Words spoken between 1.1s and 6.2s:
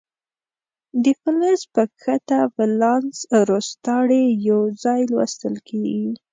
فلز په ښکته ولانس روستاړي یو ځای لوستل کیږي.